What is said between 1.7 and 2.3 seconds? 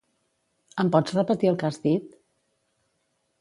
dit?